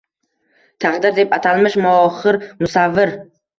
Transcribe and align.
Taqdir 0.85 1.13
deb 1.19 1.37
atalmish 1.37 1.79
moxir 1.89 2.41
musavvir 2.65 3.17